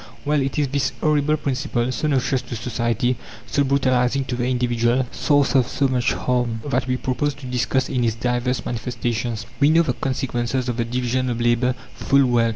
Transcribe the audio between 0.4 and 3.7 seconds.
it is this horrible principle, so noxious to society, so